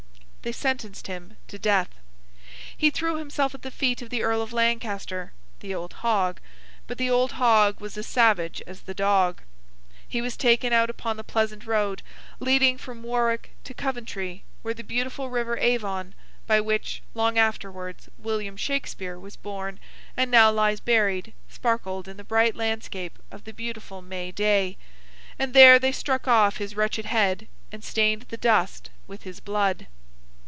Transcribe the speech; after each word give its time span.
They 0.43 0.51
sentenced 0.51 1.05
him 1.05 1.37
to 1.49 1.59
death. 1.59 1.89
He 2.75 2.89
threw 2.89 3.17
himself 3.17 3.53
at 3.53 3.61
the 3.61 3.69
feet 3.69 4.01
of 4.01 4.09
the 4.09 4.23
Earl 4.23 4.41
of 4.41 4.51
Lancaster—the 4.51 5.75
old 5.75 5.93
hog—but 5.93 6.97
the 6.97 7.11
old 7.11 7.33
hog 7.33 7.79
was 7.79 7.95
as 7.95 8.07
savage 8.07 8.59
as 8.65 8.81
the 8.81 8.95
dog. 8.95 9.43
He 10.09 10.19
was 10.19 10.35
taken 10.35 10.73
out 10.73 10.89
upon 10.89 11.15
the 11.17 11.23
pleasant 11.23 11.67
road, 11.67 12.01
leading 12.39 12.79
from 12.79 13.03
Warwick 13.03 13.51
to 13.65 13.75
Coventry, 13.75 14.43
where 14.63 14.73
the 14.73 14.83
beautiful 14.83 15.29
river 15.29 15.59
Avon, 15.59 16.15
by 16.47 16.59
which, 16.59 17.03
long 17.13 17.37
afterwards, 17.37 18.09
William 18.17 18.57
Shakespeare 18.57 19.19
was 19.19 19.35
born 19.35 19.79
and 20.17 20.31
now 20.31 20.49
lies 20.49 20.79
buried, 20.79 21.33
sparkled 21.49 22.07
in 22.07 22.17
the 22.17 22.23
bright 22.23 22.55
landscape 22.55 23.19
of 23.29 23.43
the 23.43 23.53
beautiful 23.53 24.01
May 24.01 24.31
day; 24.31 24.77
and 25.37 25.53
there 25.53 25.77
they 25.77 25.91
struck 25.91 26.27
off 26.27 26.57
his 26.57 26.75
wretched 26.75 27.05
head, 27.05 27.47
and 27.71 27.83
stained 27.83 28.23
the 28.29 28.37
dust 28.37 28.89
with 29.05 29.21
his 29.21 29.39
blood. 29.39 29.85